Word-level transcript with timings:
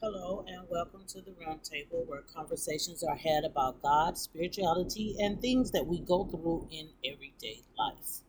Hello, 0.00 0.44
and 0.46 0.60
welcome 0.70 1.02
to 1.08 1.20
the 1.20 1.32
Roundtable, 1.32 2.06
where 2.06 2.20
conversations 2.20 3.02
are 3.02 3.16
had 3.16 3.42
about 3.42 3.82
God, 3.82 4.16
spirituality, 4.16 5.16
and 5.18 5.40
things 5.40 5.72
that 5.72 5.88
we 5.88 5.98
go 5.98 6.22
through 6.24 6.68
in 6.70 6.90
everyday 7.04 7.62
life. 7.76 8.20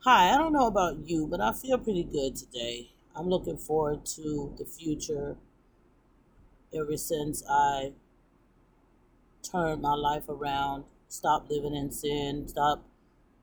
Hi, 0.00 0.34
I 0.34 0.36
don't 0.36 0.52
know 0.52 0.66
about 0.66 0.98
you, 1.08 1.28
but 1.28 1.40
I 1.40 1.52
feel 1.52 1.78
pretty 1.78 2.02
good 2.02 2.34
today. 2.34 2.90
I'm 3.14 3.28
looking 3.28 3.56
forward 3.56 4.04
to 4.16 4.52
the 4.58 4.64
future 4.64 5.36
ever 6.74 6.96
since 6.96 7.44
I 7.48 7.92
turned 9.48 9.80
my 9.80 9.94
life 9.94 10.28
around, 10.28 10.86
stopped 11.06 11.52
living 11.52 11.76
in 11.76 11.92
sin, 11.92 12.48
stopped 12.48 12.88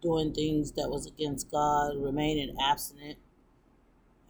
doing 0.02 0.34
things 0.34 0.74
that 0.74 0.90
was 0.90 1.06
against 1.06 1.50
God, 1.50 1.96
remaining 1.96 2.58
abstinent 2.62 3.20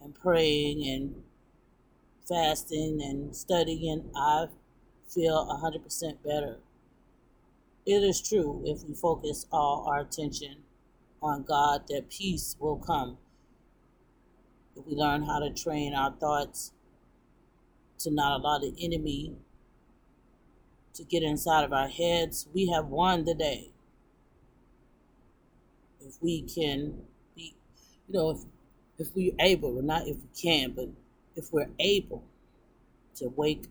and 0.00 0.14
praying 0.14 0.86
and 0.86 1.23
fasting 2.28 3.00
and 3.02 3.34
studying, 3.34 4.10
I 4.16 4.46
feel 5.08 5.46
100% 5.46 6.22
better. 6.24 6.58
It 7.86 8.02
is 8.02 8.26
true 8.26 8.62
if 8.64 8.82
we 8.84 8.94
focus 8.94 9.46
all 9.52 9.86
our 9.88 10.00
attention 10.00 10.62
on 11.22 11.42
God 11.42 11.82
that 11.88 12.10
peace 12.10 12.56
will 12.58 12.76
come. 12.76 13.18
If 14.76 14.86
we 14.86 14.94
learn 14.94 15.22
how 15.22 15.38
to 15.38 15.50
train 15.50 15.94
our 15.94 16.12
thoughts 16.12 16.72
to 17.98 18.10
not 18.10 18.40
allow 18.40 18.58
the 18.58 18.74
enemy 18.80 19.36
to 20.94 21.04
get 21.04 21.22
inside 21.22 21.64
of 21.64 21.72
our 21.72 21.88
heads, 21.88 22.48
we 22.54 22.68
have 22.68 22.86
won 22.86 23.24
the 23.24 23.34
day. 23.34 23.70
If 26.00 26.16
we 26.20 26.42
can 26.42 27.02
be, 27.34 27.54
you 28.08 28.14
know, 28.14 28.30
if, 28.30 28.38
if 28.98 29.14
we're 29.14 29.34
able, 29.40 29.78
or 29.78 29.82
not 29.82 30.06
if 30.06 30.16
we 30.16 30.28
can, 30.40 30.72
but 30.72 30.88
if 31.36 31.52
we're 31.52 31.70
able 31.78 32.24
to 33.16 33.28
wake 33.36 33.66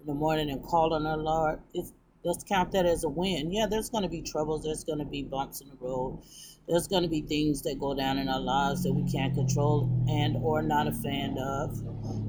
in 0.00 0.06
the 0.06 0.14
morning 0.14 0.50
and 0.50 0.62
call 0.62 0.92
on 0.94 1.06
our 1.06 1.16
Lord, 1.16 1.60
if 1.72 1.90
let's 2.24 2.42
count 2.42 2.72
that 2.72 2.86
as 2.86 3.04
a 3.04 3.08
win. 3.08 3.52
Yeah, 3.52 3.66
there's 3.66 3.90
going 3.90 4.02
to 4.02 4.08
be 4.08 4.22
troubles, 4.22 4.64
there's 4.64 4.84
going 4.84 4.98
to 4.98 5.04
be 5.04 5.22
bumps 5.22 5.60
in 5.60 5.68
the 5.68 5.76
road, 5.80 6.20
there's 6.66 6.88
going 6.88 7.02
to 7.02 7.08
be 7.08 7.20
things 7.20 7.62
that 7.62 7.78
go 7.78 7.94
down 7.94 8.18
in 8.18 8.28
our 8.28 8.40
lives 8.40 8.82
that 8.82 8.92
we 8.92 9.10
can't 9.10 9.34
control 9.34 9.90
and 10.08 10.36
or 10.42 10.62
not 10.62 10.86
a 10.86 10.92
fan 10.92 11.36
of. 11.38 11.82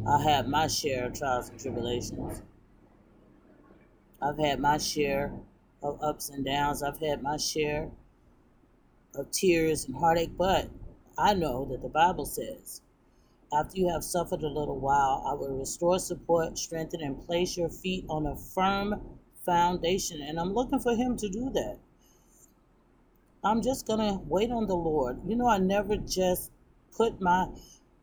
I 0.08 0.22
have 0.23 0.48
my 0.48 0.67
share 0.67 1.06
of 1.06 1.14
trials 1.14 1.50
and 1.50 1.60
tribulations. 1.60 2.42
I've 4.22 4.38
had 4.38 4.60
my 4.60 4.78
share 4.78 5.34
of 5.82 6.02
ups 6.02 6.30
and 6.30 6.44
downs. 6.45 6.84
I've 6.84 7.00
had 7.00 7.22
my 7.22 7.38
share 7.38 7.89
of 9.16 9.32
tears 9.32 9.86
and 9.86 9.95
heartache, 9.95 10.38
but 10.38 10.70
I 11.17 11.34
know 11.34 11.66
that 11.72 11.82
the 11.82 11.89
Bible 11.89 12.26
says 12.26 12.82
after 13.56 13.78
you 13.78 13.89
have 13.89 14.03
suffered 14.03 14.44
a 14.44 14.48
little 14.48 14.80
while, 14.80 15.23
I 15.25 15.34
will 15.34 15.58
restore, 15.58 16.00
support, 16.00 16.58
strengthen, 16.58 17.02
and 17.02 17.25
place 17.25 17.58
your 17.58 17.70
feet 17.70 18.06
on 18.09 18.25
a 18.25 18.36
firm 18.36 19.02
foundation. 19.45 20.22
And 20.22 20.39
I'm 20.39 20.53
looking 20.53 20.80
for 20.80 20.95
Him 20.95 21.17
to 21.17 21.30
do 21.30 21.50
that. 21.52 21.78
I'm 23.44 23.61
just 23.61 23.88
going 23.88 24.00
to 24.00 24.20
wait 24.28 24.52
on 24.52 24.67
the 24.67 24.76
Lord. 24.76 25.20
You 25.26 25.36
know, 25.36 25.48
I 25.48 25.59
never 25.59 25.95
just 25.98 26.52
put 26.95 27.22
my 27.22 27.48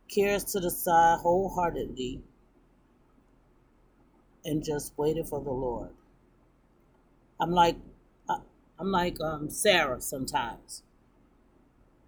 cares 0.08 0.44
to 0.44 0.60
the 0.60 0.70
side 0.70 1.18
wholeheartedly 1.20 2.22
and 4.44 4.64
just 4.64 4.96
waited 4.96 5.26
for 5.26 5.40
the 5.40 5.50
Lord. 5.50 5.90
I'm 7.40 7.50
like, 7.50 7.76
I'm 8.78 8.90
like 8.90 9.20
um, 9.20 9.50
Sarah 9.50 10.00
sometimes. 10.00 10.82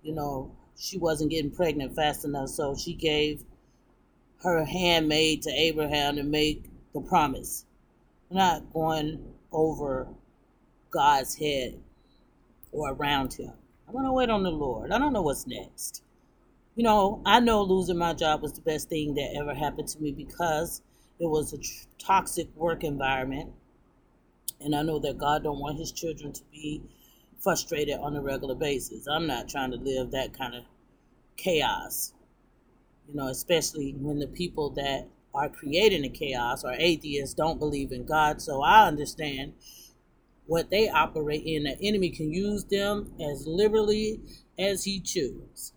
You 0.02 0.14
know, 0.14 0.56
she 0.76 0.98
wasn't 0.98 1.30
getting 1.30 1.50
pregnant 1.50 1.94
fast 1.94 2.24
enough, 2.24 2.48
so 2.48 2.76
she 2.76 2.94
gave 2.94 3.44
her 4.42 4.64
handmaid 4.64 5.42
to 5.42 5.50
Abraham 5.50 6.16
to 6.16 6.22
make 6.22 6.64
the 6.92 7.00
promise. 7.00 7.64
not 8.30 8.72
going 8.72 9.34
over 9.52 10.08
God's 10.90 11.36
head 11.36 11.78
or 12.72 12.92
around 12.92 13.34
him. 13.34 13.52
I'm 13.86 13.92
going 13.94 14.04
to 14.04 14.12
wait 14.12 14.30
on 14.30 14.42
the 14.42 14.50
Lord. 14.50 14.90
I 14.92 14.98
don't 14.98 15.12
know 15.12 15.22
what's 15.22 15.46
next. 15.46 16.02
You 16.74 16.82
know, 16.82 17.22
I 17.24 17.40
know 17.40 17.62
losing 17.62 17.98
my 17.98 18.14
job 18.14 18.42
was 18.42 18.52
the 18.52 18.60
best 18.60 18.88
thing 18.88 19.14
that 19.14 19.34
ever 19.36 19.54
happened 19.54 19.88
to 19.88 20.00
me 20.00 20.12
because 20.12 20.82
it 21.20 21.26
was 21.26 21.52
a 21.52 21.58
tr- 21.58 21.86
toxic 21.98 22.48
work 22.56 22.82
environment. 22.82 23.52
And 24.60 24.74
I 24.74 24.82
know 24.82 24.98
that 25.00 25.18
God 25.18 25.44
don't 25.44 25.60
want 25.60 25.78
his 25.78 25.92
children 25.92 26.32
to 26.32 26.42
be 26.50 26.82
frustrated 27.40 27.98
on 28.00 28.16
a 28.16 28.22
regular 28.22 28.54
basis. 28.54 29.06
I'm 29.06 29.26
not 29.26 29.48
trying 29.48 29.70
to 29.72 29.76
live 29.76 30.10
that 30.10 30.36
kind 30.36 30.54
of 30.54 30.64
chaos. 31.36 32.12
You 33.08 33.14
know, 33.14 33.28
especially 33.28 33.94
when 33.98 34.18
the 34.18 34.26
people 34.26 34.70
that 34.70 35.08
are 35.34 35.48
creating 35.48 36.02
the 36.02 36.08
chaos 36.08 36.64
are 36.64 36.74
atheists, 36.78 37.34
don't 37.34 37.58
believe 37.58 37.92
in 37.92 38.04
God. 38.04 38.40
So 38.40 38.62
I 38.62 38.86
understand 38.86 39.54
what 40.46 40.70
they 40.70 40.88
operate 40.88 41.44
in. 41.44 41.64
The 41.64 41.76
enemy 41.82 42.10
can 42.10 42.32
use 42.32 42.64
them 42.64 43.12
as 43.20 43.46
liberally 43.46 44.20
as 44.58 44.84
he 44.84 45.00
chooses. 45.00 45.72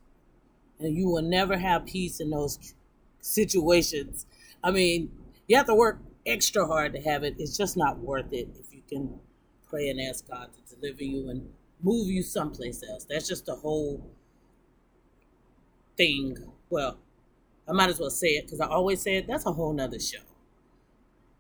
And 0.79 0.95
you 0.95 1.09
will 1.09 1.23
never 1.23 1.57
have 1.57 1.85
peace 1.85 2.19
in 2.19 2.29
those 2.29 2.75
situations. 3.19 4.25
I 4.63 4.71
mean, 4.71 5.11
you 5.47 5.57
have 5.57 5.65
to 5.67 5.75
work 5.75 5.99
extra 6.25 6.67
hard 6.67 6.93
to 6.93 7.01
have 7.01 7.23
it. 7.23 7.35
It's 7.39 7.57
just 7.57 7.77
not 7.77 7.99
worth 7.99 8.31
it 8.31 8.49
if 8.59 8.73
you 8.73 8.81
can 8.87 9.19
pray 9.69 9.89
and 9.89 9.99
ask 9.99 10.27
God 10.27 10.49
to 10.53 10.75
deliver 10.75 11.03
you 11.03 11.29
and 11.29 11.49
move 11.81 12.07
you 12.07 12.23
someplace 12.23 12.83
else. 12.87 13.05
That's 13.05 13.27
just 13.27 13.45
the 13.45 13.55
whole 13.55 14.09
thing. 15.95 16.37
Well, 16.69 16.97
I 17.67 17.73
might 17.73 17.89
as 17.89 17.99
well 17.99 18.09
say 18.09 18.29
it 18.29 18.45
because 18.45 18.61
I 18.61 18.67
always 18.67 19.01
say 19.01 19.17
it. 19.17 19.27
That's 19.27 19.45
a 19.45 19.51
whole 19.51 19.73
nother 19.73 19.99
show. 19.99 20.19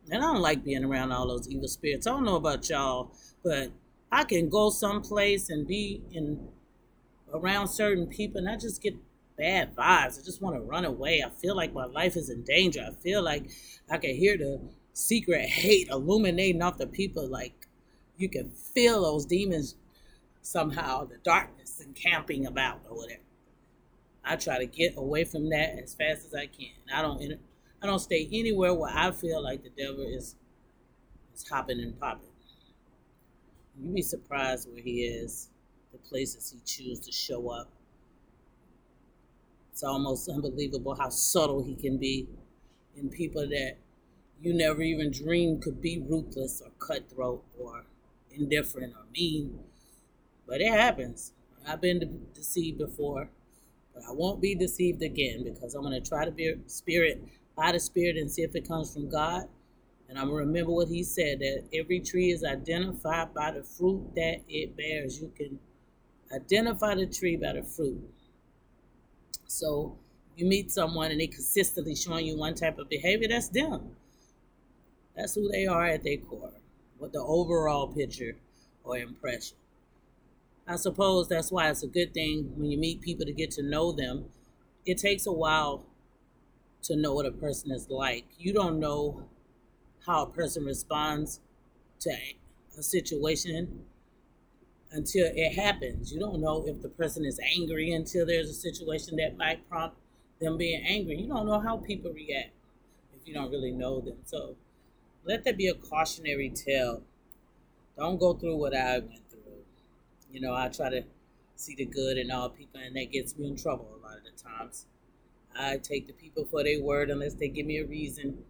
And 0.09 0.23
I 0.23 0.27
don't 0.27 0.41
like 0.41 0.63
being 0.63 0.83
around 0.83 1.11
all 1.11 1.27
those 1.27 1.49
evil 1.49 1.67
spirits. 1.67 2.07
I 2.07 2.11
don't 2.11 2.25
know 2.25 2.35
about 2.35 2.69
y'all, 2.69 3.11
but 3.43 3.71
I 4.11 4.23
can 4.23 4.49
go 4.49 4.69
someplace 4.69 5.49
and 5.49 5.67
be 5.67 6.01
in 6.11 6.47
around 7.33 7.67
certain 7.67 8.07
people 8.07 8.39
and 8.39 8.49
I 8.49 8.55
just 8.55 8.81
get 8.81 8.95
bad 9.37 9.75
vibes. 9.75 10.19
I 10.19 10.23
just 10.23 10.41
want 10.41 10.55
to 10.55 10.61
run 10.61 10.85
away. 10.85 11.23
I 11.25 11.29
feel 11.29 11.55
like 11.55 11.73
my 11.73 11.85
life 11.85 12.15
is 12.15 12.29
in 12.29 12.43
danger. 12.43 12.85
I 12.89 12.93
feel 13.01 13.21
like 13.21 13.49
I 13.89 13.97
can 13.97 14.15
hear 14.15 14.37
the 14.37 14.61
secret 14.93 15.47
hate 15.47 15.89
illuminating 15.89 16.61
off 16.61 16.77
the 16.77 16.87
people. 16.87 17.27
Like 17.27 17.56
you 18.17 18.29
can 18.29 18.49
feel 18.49 19.03
those 19.03 19.25
demons 19.25 19.75
somehow, 20.41 21.05
the 21.05 21.17
darkness 21.23 21.79
and 21.79 21.95
camping 21.95 22.45
about 22.45 22.81
or 22.89 22.97
whatever. 22.97 23.21
I 24.23 24.35
try 24.35 24.57
to 24.59 24.65
get 24.65 24.97
away 24.97 25.23
from 25.23 25.49
that 25.49 25.79
as 25.81 25.93
fast 25.93 26.25
as 26.25 26.33
I 26.33 26.47
can. 26.47 26.75
I 26.93 27.01
don't 27.01 27.21
I 27.81 27.85
don't 27.85 27.99
stay 27.99 28.27
anywhere 28.31 28.73
where 28.73 28.91
I 28.93 29.11
feel 29.11 29.41
like 29.41 29.63
the 29.63 29.69
devil 29.69 30.03
is 30.03 30.35
is 31.33 31.47
hopping 31.47 31.79
and 31.79 31.97
popping. 31.99 32.29
You'd 33.79 33.93
be 33.93 34.01
surprised 34.01 34.67
where 34.71 34.81
he 34.81 35.03
is, 35.03 35.49
the 35.91 35.99
places 35.99 36.51
he 36.51 36.59
chooses 36.65 37.05
to 37.05 37.11
show 37.11 37.49
up. 37.49 37.69
It's 39.71 39.83
almost 39.83 40.27
unbelievable 40.27 40.95
how 40.95 41.09
subtle 41.09 41.63
he 41.63 41.75
can 41.75 41.97
be 41.97 42.27
in 42.95 43.09
people 43.09 43.47
that 43.47 43.75
you 44.41 44.53
never 44.53 44.81
even 44.81 45.11
dreamed 45.11 45.61
could 45.61 45.81
be 45.81 45.99
ruthless 45.99 46.61
or 46.61 46.71
cutthroat 46.79 47.43
or 47.59 47.85
indifferent 48.37 48.93
or 48.93 49.05
mean. 49.13 49.59
But 50.47 50.61
it 50.61 50.71
happens. 50.71 51.33
I've 51.67 51.81
been 51.81 52.27
deceived 52.33 52.77
before, 52.77 53.29
but 53.93 54.03
I 54.07 54.11
won't 54.13 54.41
be 54.41 54.55
deceived 54.55 55.01
again 55.01 55.43
because 55.43 55.75
I'm 55.75 55.81
going 55.81 56.01
to 56.01 56.09
try 56.09 56.23
to 56.23 56.31
be 56.31 56.55
spirit 56.67 57.21
by 57.55 57.73
the 57.73 57.79
spirit 57.79 58.15
and 58.15 58.31
see 58.31 58.43
if 58.43 58.55
it 58.55 58.67
comes 58.67 58.93
from 58.93 59.09
God. 59.09 59.43
And 60.07 60.17
I'm 60.17 60.29
going 60.29 60.43
to 60.43 60.47
remember 60.47 60.71
what 60.71 60.87
he 60.87 61.03
said 61.03 61.39
that 61.39 61.65
every 61.73 61.99
tree 61.99 62.31
is 62.31 62.43
identified 62.43 63.33
by 63.33 63.51
the 63.51 63.63
fruit 63.63 64.15
that 64.15 64.41
it 64.47 64.77
bears. 64.77 65.19
You 65.19 65.33
can 65.35 65.59
identify 66.33 66.95
the 66.95 67.07
tree 67.07 67.35
by 67.35 67.53
the 67.53 67.63
fruit. 67.63 68.09
So 69.47 69.97
you 70.37 70.45
meet 70.45 70.71
someone 70.71 71.11
and 71.11 71.19
they 71.19 71.27
consistently 71.27 71.95
showing 71.95 72.25
you 72.25 72.37
one 72.37 72.53
type 72.55 72.77
of 72.77 72.89
behavior, 72.89 73.27
that's 73.27 73.49
them. 73.49 73.95
That's 75.15 75.33
who 75.33 75.49
they 75.49 75.65
are 75.65 75.85
at 75.85 76.03
their 76.03 76.17
core, 76.17 76.53
with 76.99 77.13
the 77.13 77.21
overall 77.21 77.87
picture 77.87 78.35
or 78.83 78.97
impression. 78.97 79.57
I 80.67 80.75
suppose 80.75 81.27
that's 81.27 81.51
why 81.51 81.69
it's 81.69 81.83
a 81.83 81.87
good 81.87 82.13
thing 82.13 82.51
when 82.55 82.69
you 82.71 82.77
meet 82.77 83.01
people 83.01 83.25
to 83.25 83.31
get 83.31 83.51
to 83.51 83.63
know 83.63 83.91
them. 83.91 84.25
It 84.85 84.97
takes 84.97 85.25
a 85.25 85.31
while 85.31 85.85
to 86.83 86.95
know 86.95 87.13
what 87.13 87.25
a 87.25 87.31
person 87.31 87.71
is 87.71 87.89
like. 87.89 88.25
You 88.37 88.53
don't 88.53 88.79
know 88.79 89.23
how 90.05 90.23
a 90.23 90.29
person 90.29 90.65
responds 90.65 91.39
to 92.01 92.11
a 92.77 92.83
situation 92.83 93.85
until 94.91 95.27
it 95.33 95.53
happens. 95.55 96.13
You 96.13 96.19
don't 96.19 96.39
know 96.41 96.65
if 96.65 96.81
the 96.81 96.89
person 96.89 97.25
is 97.25 97.39
angry 97.57 97.91
until 97.91 98.25
there's 98.25 98.49
a 98.49 98.53
situation 98.53 99.17
that 99.17 99.37
might 99.37 99.67
prompt 99.69 99.97
them 100.39 100.57
being 100.57 100.83
angry. 100.85 101.19
You 101.19 101.27
don't 101.27 101.45
know 101.45 101.59
how 101.59 101.77
people 101.77 102.11
react 102.11 102.51
if 103.13 103.27
you 103.27 103.33
don't 103.33 103.51
really 103.51 103.71
know 103.71 103.99
them. 103.99 104.17
So 104.25 104.55
let 105.27 105.43
that 105.43 105.57
be 105.57 105.67
a 105.67 105.73
cautionary 105.73 106.49
tale. 106.49 107.01
Don't 107.97 108.19
go 108.19 108.33
through 108.33 108.55
what 108.57 108.75
I 108.75 108.99
went 108.99 109.29
through. 109.29 109.63
You 110.31 110.41
know, 110.41 110.55
I 110.55 110.69
try 110.69 110.89
to 110.89 111.03
see 111.55 111.75
the 111.75 111.85
good 111.85 112.17
in 112.17 112.31
all 112.31 112.49
people, 112.49 112.79
and 112.79 112.95
that 112.95 113.11
gets 113.11 113.37
me 113.37 113.47
in 113.47 113.57
trouble 113.57 113.89
a 113.99 114.05
lot 114.05 114.17
of 114.17 114.23
the 114.23 114.41
times. 114.41 114.85
I 115.59 115.77
take 115.77 116.07
the 116.07 116.13
people 116.13 116.45
for 116.45 116.63
their 116.63 116.81
word 116.81 117.09
unless 117.09 117.33
they 117.33 117.47
give 117.49 117.65
me 117.65 117.79
a 117.79 117.85
reason 117.85 118.43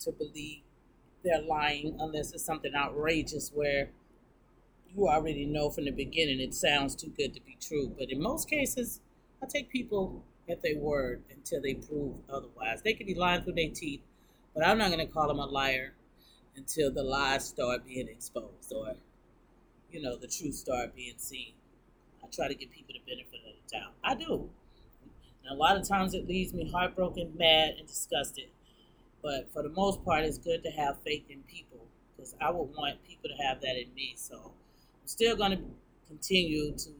to 0.00 0.12
believe 0.12 0.60
they're 1.24 1.42
lying 1.42 1.96
unless 1.98 2.32
it's 2.32 2.44
something 2.44 2.72
outrageous 2.74 3.50
where 3.52 3.90
you 4.94 5.08
already 5.08 5.44
know 5.44 5.68
from 5.68 5.84
the 5.84 5.90
beginning 5.90 6.40
it 6.40 6.54
sounds 6.54 6.94
too 6.94 7.12
good 7.16 7.34
to 7.34 7.40
be 7.40 7.58
true. 7.60 7.92
But 7.98 8.10
in 8.10 8.22
most 8.22 8.48
cases, 8.48 9.00
I 9.42 9.46
take 9.46 9.68
people 9.68 10.24
at 10.48 10.62
their 10.62 10.78
word 10.78 11.22
until 11.30 11.60
they 11.60 11.74
prove 11.74 12.14
otherwise. 12.30 12.82
They 12.82 12.94
could 12.94 13.06
be 13.06 13.14
lying 13.14 13.42
through 13.42 13.54
their 13.54 13.70
teeth, 13.70 14.00
but 14.56 14.66
I'm 14.66 14.78
not 14.78 14.90
going 14.90 15.06
to 15.06 15.12
call 15.12 15.28
them 15.28 15.38
a 15.38 15.44
liar 15.44 15.92
until 16.56 16.90
the 16.90 17.02
lies 17.02 17.46
start 17.46 17.84
being 17.84 18.08
exposed 18.08 18.72
or, 18.74 18.94
you 19.90 20.00
know, 20.00 20.16
the 20.16 20.26
truth 20.26 20.54
start 20.54 20.96
being 20.96 21.18
seen. 21.18 21.52
I 22.24 22.28
try 22.34 22.48
to 22.48 22.54
give 22.54 22.70
people 22.70 22.94
the 22.94 23.02
benefit 23.06 23.40
of 23.46 23.52
the 23.54 23.78
doubt. 23.78 23.92
I 24.02 24.14
do. 24.14 24.48
And 25.44 25.52
a 25.52 25.54
lot 25.54 25.76
of 25.76 25.86
times 25.86 26.14
it 26.14 26.26
leaves 26.26 26.54
me 26.54 26.70
heartbroken, 26.70 27.34
mad, 27.36 27.74
and 27.78 27.86
disgusted. 27.86 28.46
But 29.22 29.52
for 29.52 29.62
the 29.62 29.68
most 29.68 30.02
part, 30.02 30.24
it's 30.24 30.38
good 30.38 30.62
to 30.62 30.70
have 30.70 31.02
faith 31.02 31.24
in 31.28 31.42
people 31.42 31.86
because 32.16 32.34
I 32.40 32.50
would 32.50 32.74
want 32.74 33.04
people 33.06 33.28
to 33.28 33.42
have 33.44 33.60
that 33.60 33.76
in 33.76 33.92
me. 33.94 34.14
So 34.16 34.36
I'm 35.02 35.06
still 35.06 35.36
going 35.36 35.50
to 35.50 35.64
continue 36.08 36.72
to, 36.78 36.90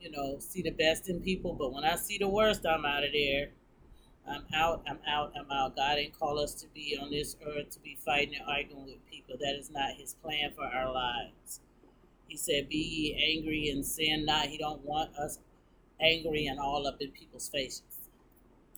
you 0.00 0.10
know, 0.10 0.38
see 0.38 0.62
the 0.62 0.70
best 0.70 1.10
in 1.10 1.20
people. 1.20 1.52
But 1.52 1.74
when 1.74 1.84
I 1.84 1.96
see 1.96 2.16
the 2.16 2.28
worst, 2.28 2.64
I'm 2.64 2.86
out 2.86 3.04
of 3.04 3.12
there. 3.12 3.50
I'm 4.26 4.44
out, 4.54 4.82
I'm 4.88 5.00
out, 5.06 5.32
I'm 5.38 5.50
out. 5.50 5.76
God 5.76 5.96
didn't 5.96 6.18
call 6.18 6.38
us 6.38 6.54
to 6.54 6.66
be 6.74 6.98
on 7.00 7.10
this 7.10 7.36
earth 7.46 7.70
to 7.70 7.80
be 7.80 7.98
fighting 8.04 8.36
and 8.36 8.48
arguing 8.48 8.86
with 8.86 9.06
people. 9.10 9.36
That 9.38 9.54
is 9.54 9.70
not 9.70 9.96
his 9.98 10.14
plan 10.14 10.52
for 10.54 10.64
our 10.64 10.92
lives. 10.92 11.60
He 12.26 12.36
said, 12.36 12.68
Be 12.68 12.78
ye 12.78 13.36
angry 13.36 13.68
and 13.68 13.84
sin 13.84 14.24
not. 14.24 14.46
He 14.46 14.56
don't 14.56 14.82
want 14.82 15.14
us 15.16 15.38
angry 16.00 16.46
and 16.46 16.58
all 16.58 16.86
up 16.86 16.96
in 17.00 17.10
people's 17.10 17.50
faces. 17.50 17.82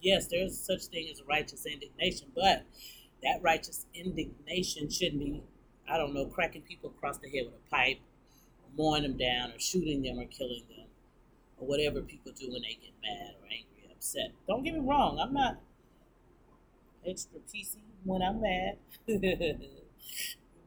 Yes, 0.00 0.26
there 0.26 0.44
is 0.44 0.58
such 0.58 0.87
thing 0.87 1.08
as 1.10 1.22
righteous 1.22 1.64
indignation, 1.64 2.28
but 2.34 2.64
that 3.22 3.40
righteous 3.40 3.87
indignation 3.94 4.90
shouldn't 4.90 5.20
be, 5.20 5.42
I 5.88 5.96
don't 5.96 6.12
know, 6.12 6.26
cracking 6.26 6.62
people 6.62 6.90
across 6.90 7.19
the 7.19 7.31
head 7.31 7.46
with 7.46 7.54
a 7.54 7.70
pipe, 7.70 7.99
mowing 8.76 9.04
them 9.04 9.16
down, 9.16 9.52
or 9.52 9.60
shooting 9.60 10.02
them, 10.02 10.19
or 10.19 10.26
killing 10.26 10.64
them, 10.69 10.87
or 11.56 11.66
whatever 11.69 12.02
people 12.02 12.32
do 12.32 12.50
when 12.50 12.62
they 12.62 12.78
get 12.81 12.92
mad 13.02 13.34
or 13.40 13.46
angry 13.46 13.75
upset. 13.96 14.32
Don't 14.46 14.62
get 14.62 14.75
me 14.75 14.81
wrong, 14.81 15.19
I'm 15.19 15.32
not 15.32 15.58
extra 17.06 17.38
PC 17.40 17.76
when 18.04 18.22
I'm 18.22 18.40
mad. 18.40 18.78
you 19.06 19.60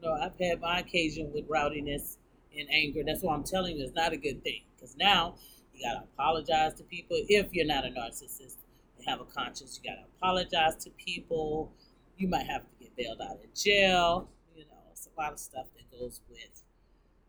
know, 0.02 0.12
I've 0.14 0.38
had 0.40 0.60
my 0.60 0.80
occasion 0.80 1.30
with 1.32 1.44
rowdiness 1.48 2.16
and 2.58 2.68
anger. 2.70 3.02
That's 3.06 3.22
why 3.22 3.34
I'm 3.34 3.44
telling 3.44 3.76
you 3.76 3.84
it's 3.84 3.94
not 3.94 4.12
a 4.12 4.16
good 4.16 4.42
thing. 4.42 4.62
Because 4.74 4.96
now 4.96 5.36
you 5.74 5.82
gotta 5.82 6.04
apologize 6.14 6.74
to 6.74 6.84
people 6.84 7.16
if 7.28 7.52
you're 7.52 7.66
not 7.66 7.84
a 7.84 7.88
narcissist 7.88 8.56
and 8.98 9.06
have 9.06 9.20
a 9.20 9.24
conscience. 9.24 9.78
You 9.82 9.90
gotta 9.90 10.06
apologize 10.16 10.76
to 10.84 10.90
people. 10.90 11.72
You 12.16 12.28
might 12.28 12.46
have 12.46 12.62
to 12.62 12.84
get 12.84 12.96
bailed 12.96 13.20
out 13.22 13.36
of 13.36 13.54
jail. 13.54 14.28
You 14.54 14.64
know, 14.64 14.90
it's 14.90 15.06
a 15.06 15.20
lot 15.20 15.32
of 15.32 15.38
stuff 15.38 15.66
that 15.76 15.98
goes 15.98 16.20
with 16.28 16.62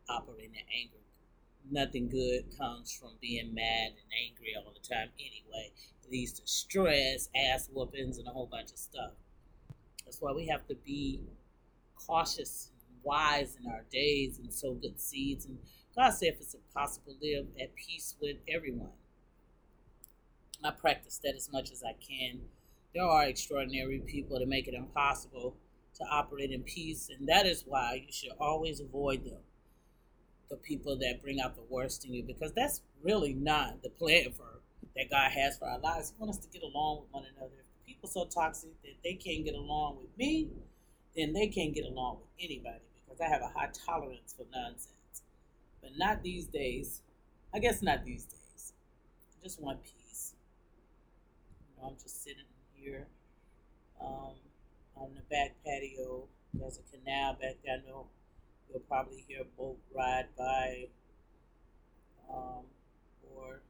operating 0.08 0.54
in 0.54 0.80
anger 0.80 1.02
nothing 1.70 2.08
good 2.08 2.44
comes 2.58 2.92
from 2.92 3.10
being 3.20 3.54
mad 3.54 3.88
and 3.88 4.08
angry 4.12 4.54
all 4.56 4.72
the 4.72 4.86
time 4.86 5.08
anyway. 5.18 5.70
Leads 6.12 6.32
to 6.32 6.42
stress, 6.44 7.30
ass 7.34 7.70
whoopings, 7.72 8.18
and 8.18 8.28
a 8.28 8.30
whole 8.30 8.46
bunch 8.46 8.70
of 8.70 8.78
stuff. 8.78 9.12
That's 10.04 10.20
why 10.20 10.32
we 10.32 10.46
have 10.48 10.66
to 10.68 10.74
be 10.74 11.22
cautious 11.96 12.70
and 12.86 12.98
wise 13.02 13.56
in 13.60 13.70
our 13.70 13.84
days 13.90 14.38
and 14.38 14.52
sow 14.52 14.74
good 14.74 15.00
seeds. 15.00 15.46
And 15.46 15.58
God 15.96 16.10
said, 16.10 16.34
if 16.34 16.40
it's 16.40 16.54
impossible, 16.54 17.16
live 17.22 17.46
at 17.58 17.74
peace 17.74 18.14
with 18.20 18.36
everyone. 18.46 18.90
I 20.62 20.70
practice 20.70 21.18
that 21.24 21.34
as 21.34 21.50
much 21.50 21.72
as 21.72 21.82
I 21.82 21.94
can. 21.94 22.40
There 22.94 23.04
are 23.04 23.24
extraordinary 23.24 24.00
people 24.06 24.38
that 24.38 24.46
make 24.46 24.68
it 24.68 24.74
impossible 24.74 25.56
to 25.94 26.04
operate 26.04 26.50
in 26.50 26.62
peace, 26.62 27.08
and 27.08 27.26
that 27.28 27.46
is 27.46 27.64
why 27.66 28.04
you 28.06 28.12
should 28.12 28.32
always 28.38 28.80
avoid 28.80 29.24
them 29.24 29.40
the 30.52 30.56
people 30.58 30.96
that 30.98 31.22
bring 31.22 31.40
out 31.40 31.56
the 31.56 31.64
worst 31.70 32.04
in 32.04 32.12
you 32.12 32.22
because 32.22 32.52
that's 32.52 32.82
really 33.02 33.32
not 33.32 33.82
the 33.82 33.88
plan 33.88 34.30
for 34.32 34.60
that 34.96 35.10
God 35.10 35.30
has 35.30 35.58
for 35.58 35.66
our 35.68 35.78
lives. 35.78 36.12
He 36.16 36.22
wants 36.22 36.38
us 36.38 36.44
to 36.44 36.50
get 36.50 36.62
along 36.62 37.00
with 37.00 37.12
one 37.12 37.24
another. 37.36 37.54
If 37.58 37.86
people 37.86 38.08
so 38.08 38.26
toxic 38.26 38.70
that 38.82 38.94
they 39.02 39.14
can't 39.14 39.44
get 39.44 39.54
along 39.54 39.98
with 40.00 40.16
me, 40.16 40.48
then 41.16 41.32
they 41.32 41.48
can't 41.48 41.74
get 41.74 41.84
along 41.84 42.18
with 42.20 42.28
anybody 42.40 42.84
because 43.04 43.20
I 43.20 43.28
have 43.28 43.42
a 43.42 43.48
high 43.48 43.70
tolerance 43.86 44.34
for 44.36 44.46
nonsense. 44.52 45.22
But 45.82 45.92
not 45.96 46.22
these 46.22 46.46
days. 46.46 47.02
I 47.54 47.58
guess 47.58 47.82
not 47.82 48.04
these 48.04 48.24
days. 48.24 48.72
I 49.38 49.42
just 49.42 49.60
want 49.60 49.82
peace. 49.82 50.34
You 51.60 51.82
know, 51.82 51.88
I'm 51.88 51.96
just 52.02 52.22
sitting 52.24 52.44
here 52.74 53.06
um, 54.00 54.34
on 54.96 55.10
the 55.14 55.22
back 55.30 55.54
patio. 55.64 56.24
There's 56.54 56.78
a 56.78 56.96
canal 56.96 57.34
back 57.34 57.56
there. 57.64 57.78
I 57.84 57.88
know 57.88 58.06
You'll 58.72 58.80
probably 58.80 59.22
hear 59.28 59.42
a 59.42 59.60
boat 59.60 59.76
ride 59.94 60.28
by 60.36 60.86
um, 62.30 62.64
or 63.36 63.60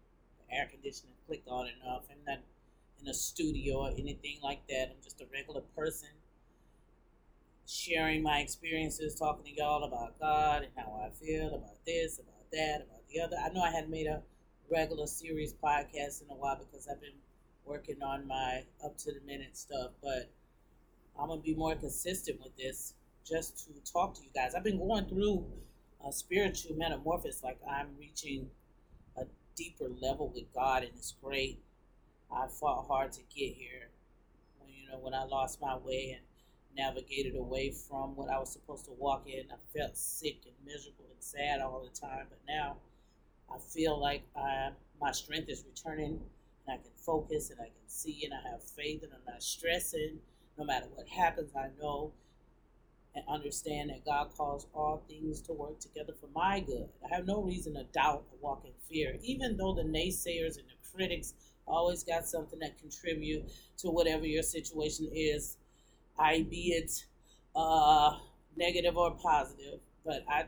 air 0.53 0.69
conditioning 0.71 1.15
click 1.27 1.43
on 1.49 1.67
and 1.67 1.77
off. 1.87 2.05
I'm 2.11 2.25
not 2.27 2.41
in 3.01 3.09
a 3.09 3.15
studio 3.15 3.79
or 3.79 3.91
anything 3.91 4.39
like 4.43 4.67
that. 4.69 4.91
I'm 4.91 5.03
just 5.03 5.21
a 5.21 5.27
regular 5.33 5.63
person 5.77 6.09
sharing 7.67 8.23
my 8.23 8.39
experiences, 8.41 9.15
talking 9.15 9.45
to 9.45 9.53
y'all 9.57 9.85
about 9.85 10.19
God 10.19 10.63
and 10.63 10.73
how 10.77 11.01
I 11.05 11.11
feel 11.25 11.49
about 11.55 11.85
this, 11.87 12.19
about 12.19 12.51
that, 12.53 12.87
about 12.87 13.09
the 13.09 13.21
other. 13.21 13.37
I 13.43 13.49
know 13.51 13.63
I 13.63 13.71
hadn't 13.71 13.91
made 13.91 14.07
a 14.07 14.23
regular 14.71 15.07
series 15.07 15.55
podcast 15.55 16.23
in 16.23 16.31
a 16.31 16.35
while 16.35 16.59
because 16.59 16.89
I've 16.89 17.01
been 17.01 17.19
working 17.65 18.03
on 18.03 18.27
my 18.27 18.65
up 18.85 18.97
to 18.99 19.13
the 19.13 19.21
minute 19.27 19.57
stuff, 19.57 19.93
but 20.03 20.31
I'm 21.19 21.29
gonna 21.29 21.41
be 21.41 21.55
more 21.55 21.75
consistent 21.75 22.41
with 22.43 22.57
this 22.57 22.95
just 23.25 23.67
to 23.67 23.93
talk 23.93 24.15
to 24.15 24.23
you 24.23 24.31
guys. 24.35 24.55
I've 24.55 24.65
been 24.65 24.79
going 24.79 25.07
through 25.07 25.45
a 26.07 26.13
spiritual 26.13 26.77
metamorphosis, 26.77 27.43
like 27.43 27.59
I'm 27.69 27.89
reaching 27.99 28.49
deeper 29.57 29.89
level 30.01 30.31
with 30.35 30.53
God, 30.55 30.83
and 30.83 30.93
it's 30.97 31.15
great. 31.23 31.61
I 32.31 32.47
fought 32.49 32.87
hard 32.87 33.13
to 33.13 33.21
get 33.35 33.55
here. 33.55 33.91
When 34.59 34.71
you 34.73 34.89
know, 34.89 34.99
when 34.99 35.15
I 35.15 35.25
lost 35.25 35.61
my 35.61 35.77
way 35.77 36.19
and 36.19 36.27
navigated 36.77 37.37
away 37.37 37.71
from 37.71 38.17
what 38.17 38.31
I 38.31 38.39
was 38.39 38.53
supposed 38.53 38.87
to 38.87 38.93
walk 38.93 39.25
in, 39.27 39.45
I 39.51 39.79
felt 39.79 39.97
sick 39.97 40.39
and 40.47 40.55
miserable 40.65 41.05
and 41.11 41.23
sad 41.23 41.61
all 41.61 41.83
the 41.83 41.99
time. 41.99 42.27
But 42.31 42.41
now, 42.49 42.77
I 43.53 43.59
feel 43.59 44.01
like 44.01 44.23
I, 44.37 44.71
my 45.01 45.13
strength 45.13 45.49
is 45.49 45.65
returning, 45.69 46.21
and 46.67 46.75
I 46.75 46.77
can 46.77 46.93
focus, 46.97 47.51
and 47.51 47.61
I 47.61 47.65
can 47.65 47.89
see, 47.89 48.23
and 48.25 48.33
I 48.33 48.51
have 48.51 48.63
faith, 48.63 49.03
and 49.03 49.13
I'm 49.13 49.33
not 49.33 49.43
stressing. 49.43 50.19
No 50.59 50.65
matter 50.65 50.87
what 50.95 51.09
happens, 51.09 51.51
I 51.57 51.69
know 51.81 52.13
and 53.15 53.25
understand 53.29 53.91
that 53.91 54.05
God 54.05 54.31
calls 54.37 54.67
all 54.75 55.03
things 55.09 55.41
to 55.43 55.53
work 55.53 55.79
together 55.81 56.15
for 56.19 56.29
my 56.35 56.61
good. 56.61 56.89
I 57.05 57.15
have 57.15 57.27
no 57.27 57.43
reason 57.43 57.75
to 57.75 57.85
doubt 57.85 58.25
or 58.31 58.39
walk 58.41 58.65
in 58.65 58.73
fear, 58.89 59.17
even 59.23 59.57
though 59.57 59.75
the 59.75 59.83
naysayers 59.83 60.57
and 60.59 60.67
the 60.69 60.91
critics 60.95 61.35
always 61.67 62.03
got 62.03 62.27
something 62.27 62.59
that 62.61 62.79
contribute 62.79 63.45
to 63.79 63.89
whatever 63.89 64.27
your 64.27 64.43
situation 64.43 65.09
is, 65.13 65.57
I 66.19 66.47
be 66.49 66.73
it 66.73 67.05
uh, 67.55 68.13
negative 68.57 68.97
or 68.97 69.13
positive. 69.13 69.81
But 70.05 70.25
I 70.29 70.45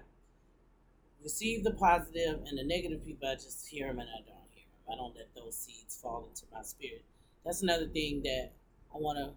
receive 1.22 1.64
the 1.64 1.72
positive 1.72 2.40
and 2.46 2.58
the 2.58 2.64
negative 2.64 3.04
people. 3.04 3.28
I 3.28 3.34
just 3.34 3.66
hear 3.66 3.86
them 3.86 4.00
and 4.00 4.08
I 4.08 4.20
don't 4.26 4.48
hear 4.50 4.64
them. 4.64 4.92
I 4.92 4.96
don't 4.96 5.16
let 5.16 5.34
those 5.34 5.56
seeds 5.56 5.98
fall 6.00 6.26
into 6.28 6.42
my 6.52 6.62
spirit. 6.62 7.04
That's 7.44 7.62
another 7.62 7.86
thing 7.86 8.22
that 8.24 8.50
I 8.94 8.98
want 8.98 9.18
to 9.18 9.30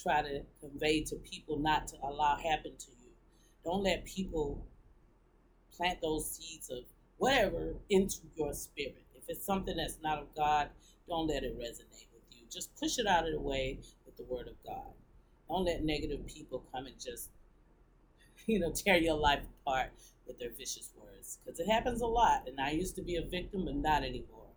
try 0.00 0.22
to 0.22 0.42
convey 0.60 1.02
to 1.04 1.16
people 1.16 1.58
not 1.58 1.88
to 1.88 1.96
allow 2.02 2.36
happen 2.36 2.72
to 2.78 2.90
you. 3.02 3.10
Don't 3.64 3.82
let 3.82 4.04
people 4.04 4.66
plant 5.76 6.00
those 6.00 6.30
seeds 6.30 6.70
of 6.70 6.84
whatever 7.18 7.74
into 7.90 8.16
your 8.36 8.52
spirit. 8.52 9.04
If 9.14 9.24
it's 9.28 9.46
something 9.46 9.76
that's 9.76 9.98
not 10.02 10.18
of 10.18 10.34
God, 10.34 10.68
don't 11.08 11.28
let 11.28 11.44
it 11.44 11.58
resonate 11.58 12.08
with 12.12 12.24
you. 12.30 12.46
Just 12.50 12.74
push 12.76 12.98
it 12.98 13.06
out 13.06 13.26
of 13.26 13.32
the 13.32 13.40
way 13.40 13.78
with 14.04 14.16
the 14.16 14.24
word 14.24 14.48
of 14.48 14.54
God. 14.64 14.92
Don't 15.48 15.64
let 15.64 15.84
negative 15.84 16.26
people 16.26 16.64
come 16.72 16.86
and 16.86 16.98
just, 16.98 17.30
you 18.46 18.58
know, 18.58 18.72
tear 18.72 18.96
your 18.96 19.16
life 19.16 19.42
apart 19.62 19.92
with 20.26 20.38
their 20.38 20.50
vicious 20.50 20.90
words. 20.96 21.38
Because 21.44 21.60
it 21.60 21.68
happens 21.68 22.00
a 22.00 22.06
lot. 22.06 22.48
And 22.48 22.60
I 22.60 22.70
used 22.70 22.96
to 22.96 23.02
be 23.02 23.16
a 23.16 23.22
victim, 23.22 23.64
but 23.64 23.76
not 23.76 24.02
anymore. 24.02 24.48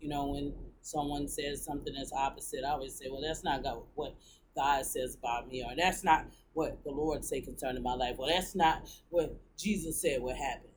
You 0.00 0.08
know, 0.08 0.26
when 0.28 0.52
someone 0.82 1.28
says 1.28 1.64
something 1.64 1.94
that's 1.94 2.12
opposite, 2.12 2.64
I 2.64 2.70
always 2.70 2.94
say, 2.94 3.06
well, 3.10 3.22
that's 3.22 3.44
not 3.44 3.62
God, 3.62 3.82
what 3.94 4.14
God 4.56 4.84
says 4.84 5.16
about 5.16 5.48
me, 5.48 5.62
or 5.62 5.74
that's 5.76 6.04
not 6.04 6.26
what 6.54 6.82
the 6.84 6.90
Lord 6.90 7.24
say 7.24 7.40
concerning 7.40 7.82
my 7.82 7.94
life, 7.94 8.16
Well, 8.18 8.28
that's 8.28 8.54
not 8.54 8.88
what 9.10 9.36
Jesus 9.56 10.00
said 10.00 10.20
would 10.22 10.36
happen. 10.36 10.68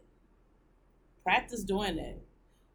Practice 1.23 1.63
doing 1.63 1.95
that. 1.97 2.19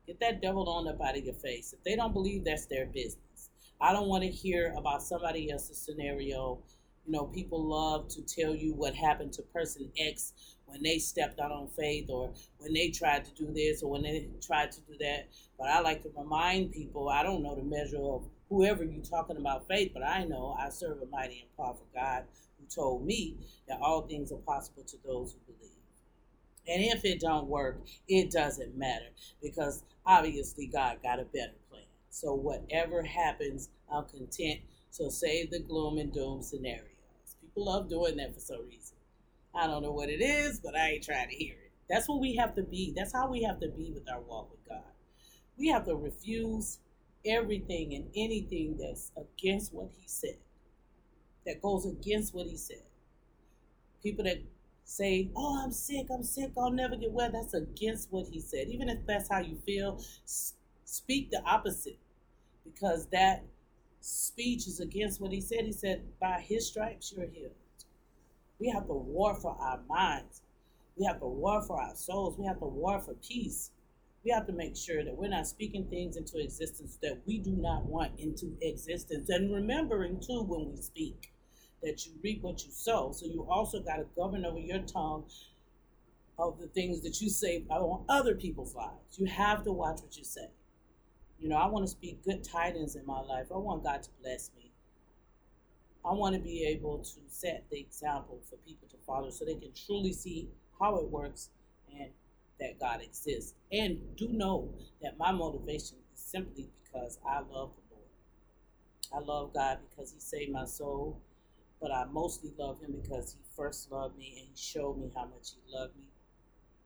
Get 0.06 0.20
that 0.20 0.40
devil 0.40 0.68
on 0.68 0.88
up 0.88 1.00
out 1.00 1.16
of 1.16 1.24
your 1.24 1.34
face. 1.34 1.72
If 1.72 1.82
they 1.84 1.96
don't 1.96 2.12
believe, 2.12 2.44
that's 2.44 2.66
their 2.66 2.86
business. 2.86 3.50
I 3.80 3.92
don't 3.92 4.08
want 4.08 4.22
to 4.22 4.30
hear 4.30 4.74
about 4.76 5.02
somebody 5.02 5.50
else's 5.50 5.78
scenario. 5.78 6.58
You 7.04 7.12
know, 7.12 7.24
people 7.24 7.62
love 7.64 8.08
to 8.08 8.22
tell 8.22 8.54
you 8.54 8.72
what 8.74 8.94
happened 8.94 9.32
to 9.34 9.42
person 9.42 9.90
X 9.98 10.32
when 10.66 10.82
they 10.82 10.98
stepped 10.98 11.40
out 11.40 11.52
on 11.52 11.68
faith 11.68 12.10
or 12.10 12.32
when 12.58 12.74
they 12.74 12.90
tried 12.90 13.24
to 13.24 13.32
do 13.34 13.52
this 13.52 13.82
or 13.82 13.90
when 13.90 14.02
they 14.02 14.28
tried 14.44 14.72
to 14.72 14.80
do 14.82 14.96
that. 15.00 15.28
But 15.58 15.68
I 15.68 15.80
like 15.80 16.02
to 16.02 16.10
remind 16.16 16.72
people 16.72 17.08
I 17.08 17.22
don't 17.22 17.42
know 17.42 17.54
the 17.54 17.62
measure 17.62 18.02
of 18.02 18.24
whoever 18.48 18.84
you're 18.84 19.02
talking 19.02 19.36
about 19.36 19.66
faith, 19.66 19.92
but 19.94 20.02
I 20.02 20.24
know 20.24 20.56
I 20.58 20.68
serve 20.68 21.02
a 21.02 21.06
mighty 21.06 21.40
and 21.40 21.56
powerful 21.56 21.86
God 21.94 22.24
who 22.58 22.66
told 22.66 23.04
me 23.04 23.36
that 23.68 23.80
all 23.80 24.02
things 24.02 24.32
are 24.32 24.36
possible 24.38 24.82
to 24.84 24.96
those 25.04 25.32
who 25.32 25.52
believe. 25.52 25.72
And 26.68 26.82
if 26.82 27.04
it 27.04 27.20
don't 27.20 27.46
work, 27.46 27.80
it 28.08 28.30
doesn't 28.30 28.76
matter 28.76 29.06
because 29.40 29.84
obviously 30.04 30.66
God 30.66 30.98
got 31.02 31.20
a 31.20 31.24
better 31.24 31.54
plan. 31.70 31.82
So 32.10 32.34
whatever 32.34 33.02
happens, 33.02 33.68
I'm 33.92 34.04
content. 34.04 34.60
So 34.90 35.08
save 35.08 35.50
the 35.50 35.60
gloom 35.60 35.98
and 35.98 36.12
doom 36.12 36.42
scenarios. 36.42 36.86
People 37.40 37.66
love 37.66 37.88
doing 37.88 38.16
that 38.16 38.34
for 38.34 38.40
some 38.40 38.66
reason. 38.66 38.95
I 39.56 39.66
don't 39.66 39.82
know 39.82 39.92
what 39.92 40.10
it 40.10 40.20
is, 40.20 40.60
but 40.60 40.76
I 40.76 40.90
ain't 40.92 41.04
trying 41.04 41.30
to 41.30 41.34
hear 41.34 41.54
it. 41.54 41.72
That's 41.88 42.08
what 42.08 42.20
we 42.20 42.36
have 42.36 42.54
to 42.56 42.62
be. 42.62 42.92
That's 42.96 43.12
how 43.12 43.30
we 43.30 43.42
have 43.44 43.60
to 43.60 43.68
be 43.68 43.90
with 43.92 44.10
our 44.10 44.20
walk 44.20 44.50
with 44.50 44.68
God. 44.68 44.82
We 45.58 45.68
have 45.68 45.86
to 45.86 45.96
refuse 45.96 46.78
everything 47.24 47.94
and 47.94 48.08
anything 48.16 48.76
that's 48.78 49.12
against 49.16 49.72
what 49.72 49.90
He 49.96 50.06
said, 50.06 50.36
that 51.46 51.62
goes 51.62 51.86
against 51.86 52.34
what 52.34 52.46
He 52.46 52.56
said. 52.56 52.82
People 54.02 54.24
that 54.24 54.42
say, 54.84 55.30
Oh, 55.36 55.62
I'm 55.64 55.72
sick, 55.72 56.06
I'm 56.12 56.22
sick, 56.24 56.52
I'll 56.58 56.70
never 56.70 56.96
get 56.96 57.12
well, 57.12 57.30
that's 57.32 57.54
against 57.54 58.12
what 58.12 58.26
He 58.28 58.40
said. 58.40 58.68
Even 58.68 58.88
if 58.88 59.06
that's 59.06 59.30
how 59.30 59.40
you 59.40 59.56
feel, 59.66 60.00
speak 60.84 61.30
the 61.30 61.42
opposite 61.44 61.98
because 62.64 63.06
that 63.08 63.44
speech 64.00 64.66
is 64.66 64.80
against 64.80 65.20
what 65.20 65.32
He 65.32 65.40
said. 65.40 65.64
He 65.64 65.72
said, 65.72 66.02
By 66.20 66.40
His 66.40 66.68
stripes, 66.68 67.14
you're 67.16 67.26
healed. 67.26 67.52
We 68.58 68.70
have 68.70 68.86
to 68.86 68.94
war 68.94 69.34
for 69.34 69.56
our 69.60 69.80
minds. 69.88 70.42
We 70.96 71.04
have 71.04 71.20
to 71.20 71.26
war 71.26 71.62
for 71.62 71.80
our 71.80 71.94
souls. 71.94 72.36
We 72.38 72.46
have 72.46 72.58
to 72.60 72.66
war 72.66 73.00
for 73.00 73.14
peace. 73.14 73.70
We 74.24 74.30
have 74.30 74.46
to 74.46 74.52
make 74.52 74.76
sure 74.76 75.04
that 75.04 75.16
we're 75.16 75.28
not 75.28 75.46
speaking 75.46 75.86
things 75.88 76.16
into 76.16 76.38
existence 76.38 76.98
that 77.02 77.20
we 77.26 77.38
do 77.38 77.52
not 77.52 77.84
want 77.84 78.18
into 78.18 78.56
existence. 78.60 79.28
And 79.28 79.54
remembering, 79.54 80.20
too, 80.20 80.42
when 80.42 80.72
we 80.72 80.80
speak, 80.80 81.32
that 81.82 82.06
you 82.06 82.12
reap 82.24 82.42
what 82.42 82.64
you 82.64 82.72
sow. 82.72 83.12
So 83.12 83.26
you 83.26 83.46
also 83.48 83.80
got 83.80 83.96
to 83.96 84.06
govern 84.16 84.44
over 84.44 84.58
your 84.58 84.80
tongue 84.80 85.24
of 86.38 86.58
the 86.58 86.66
things 86.68 87.02
that 87.02 87.20
you 87.20 87.30
say 87.30 87.64
on 87.70 88.04
other 88.08 88.34
people's 88.34 88.74
lives. 88.74 89.18
You 89.18 89.26
have 89.26 89.62
to 89.64 89.72
watch 89.72 90.00
what 90.00 90.16
you 90.16 90.24
say. 90.24 90.48
You 91.38 91.48
know, 91.48 91.56
I 91.56 91.66
want 91.66 91.84
to 91.84 91.90
speak 91.90 92.24
good 92.24 92.42
tidings 92.42 92.96
in 92.96 93.04
my 93.06 93.20
life. 93.20 93.46
I 93.54 93.58
want 93.58 93.84
God 93.84 94.02
to 94.02 94.10
bless 94.22 94.50
me. 94.56 94.65
I 96.08 96.12
want 96.12 96.36
to 96.36 96.40
be 96.40 96.64
able 96.64 96.98
to 96.98 97.20
set 97.28 97.64
the 97.68 97.80
example 97.80 98.40
for 98.48 98.56
people 98.58 98.86
to 98.90 98.96
follow 99.06 99.30
so 99.30 99.44
they 99.44 99.54
can 99.54 99.72
truly 99.86 100.12
see 100.12 100.48
how 100.78 100.96
it 100.96 101.10
works 101.10 101.50
and 101.98 102.10
that 102.60 102.78
God 102.78 103.00
exists. 103.02 103.54
And 103.72 103.98
do 104.16 104.28
know 104.28 104.72
that 105.02 105.18
my 105.18 105.32
motivation 105.32 105.96
is 106.14 106.20
simply 106.20 106.68
because 106.84 107.18
I 107.26 107.38
love 107.38 107.72
the 107.74 107.94
Lord. 107.94 108.06
I 109.12 109.18
love 109.18 109.52
God 109.52 109.78
because 109.90 110.12
He 110.12 110.20
saved 110.20 110.52
my 110.52 110.64
soul, 110.64 111.20
but 111.80 111.90
I 111.90 112.04
mostly 112.04 112.52
love 112.56 112.80
Him 112.80 112.94
because 113.02 113.32
He 113.32 113.38
first 113.56 113.90
loved 113.90 114.16
me 114.16 114.36
and 114.38 114.48
He 114.48 114.56
showed 114.56 114.98
me 114.98 115.10
how 115.14 115.24
much 115.24 115.50
He 115.54 115.76
loved 115.76 115.96
me 115.96 116.06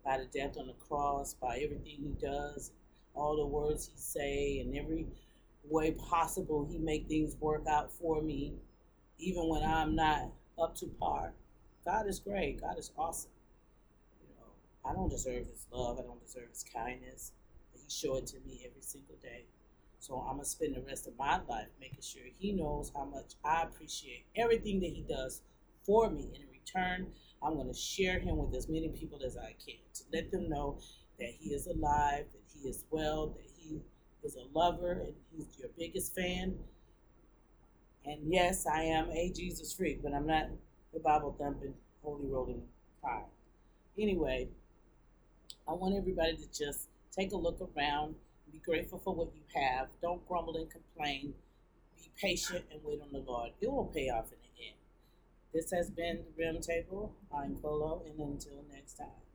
by 0.03 0.17
the 0.17 0.25
death 0.25 0.57
on 0.59 0.69
the 0.69 0.73
cross, 0.89 1.35
by 1.35 1.59
everything 1.59 1.99
He 1.99 2.27
does, 2.27 2.71
all 3.15 3.37
the 3.37 3.47
words 3.47 3.87
He 3.87 4.01
say, 4.01 4.61
and 4.61 4.75
every 4.77 5.07
way 5.69 5.91
possible 5.91 6.67
He 6.71 6.79
make 6.79 7.07
things 7.07 7.37
work 7.39 7.67
out 7.69 7.93
for 7.93 8.23
me, 8.23 8.55
even 9.21 9.49
when 9.49 9.63
I'm 9.63 9.95
not 9.95 10.31
up 10.59 10.75
to 10.77 10.87
par. 10.87 11.33
God 11.85 12.07
is 12.07 12.19
great. 12.19 12.61
God 12.61 12.79
is 12.79 12.91
awesome. 12.97 13.31
You 14.21 14.29
know, 14.39 14.91
I 14.91 14.95
don't 14.95 15.09
deserve 15.09 15.47
his 15.47 15.67
love. 15.73 15.99
I 15.99 16.03
don't 16.03 16.25
deserve 16.25 16.49
his 16.51 16.65
kindness. 16.65 17.33
But 17.73 17.81
he 17.83 17.91
showed 17.91 18.19
it 18.19 18.27
to 18.29 18.37
me 18.47 18.63
every 18.67 18.83
single 18.83 19.17
day. 19.23 19.45
So 19.99 20.25
I'm 20.29 20.39
to 20.39 20.45
spend 20.45 20.77
the 20.77 20.81
rest 20.83 21.07
of 21.07 21.19
my 21.19 21.41
life 21.49 21.69
making 21.81 22.01
sure 22.03 22.23
he 22.39 22.53
knows 22.53 22.91
how 22.95 23.05
much 23.05 23.35
I 23.45 23.63
appreciate 23.63 24.25
everything 24.35 24.81
that 24.81 24.91
he 24.91 25.05
does 25.07 25.43
for 25.85 26.09
me. 26.09 26.31
And 26.35 26.43
in 26.43 26.49
return, 26.51 27.07
I'm 27.43 27.57
to 27.57 27.75
share 27.75 28.19
him 28.19 28.37
with 28.39 28.55
as 28.55 28.69
many 28.69 28.89
people 28.89 29.19
as 29.25 29.37
I 29.37 29.55
can 29.65 29.77
to 29.95 30.03
let 30.13 30.31
them 30.31 30.49
know 30.49 30.79
that 31.19 31.31
he 31.39 31.51
is 31.51 31.67
alive, 31.67 32.25
that 32.33 32.43
he 32.55 32.69
is 32.69 32.85
well, 32.91 33.29
that 33.29 33.47
he 33.59 33.81
is 34.23 34.37
a 34.37 34.59
lover, 34.59 34.93
and 34.93 35.15
he's 35.31 35.59
your 35.59 35.69
biggest 35.79 36.15
fan. 36.15 36.55
And 38.11 38.33
yes, 38.33 38.67
I 38.67 38.83
am 38.83 39.09
a 39.13 39.31
Jesus 39.31 39.73
freak, 39.73 40.03
but 40.03 40.13
I'm 40.13 40.27
not 40.27 40.49
the 40.93 40.99
Bible 40.99 41.37
thumping, 41.39 41.75
holy 42.03 42.27
rolling 42.27 42.63
kind. 43.05 43.23
Anyway, 43.97 44.49
I 45.69 45.75
want 45.75 45.95
everybody 45.95 46.37
to 46.37 46.47
just 46.49 46.89
take 47.17 47.31
a 47.31 47.37
look 47.37 47.61
around, 47.61 48.17
be 48.51 48.59
grateful 48.59 49.01
for 49.05 49.15
what 49.15 49.29
you 49.37 49.43
have. 49.55 49.87
Don't 50.03 50.27
grumble 50.27 50.57
and 50.57 50.69
complain. 50.69 51.35
Be 51.97 52.11
patient 52.21 52.65
and 52.73 52.81
wait 52.83 53.01
on 53.01 53.13
the 53.13 53.21
Lord. 53.21 53.53
It 53.61 53.71
will 53.71 53.85
pay 53.85 54.09
off 54.09 54.33
in 54.33 54.39
the 54.43 54.67
end. 54.67 54.77
This 55.55 55.71
has 55.71 55.89
been 55.89 56.25
the 56.37 56.43
Roundtable. 56.43 57.11
I'm 57.33 57.59
Colo, 57.63 58.03
and 58.07 58.19
until 58.19 58.65
next 58.73 58.95
time. 58.95 59.30